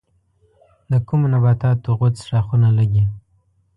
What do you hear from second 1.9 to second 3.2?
غوڅ ښاخونه لگي؟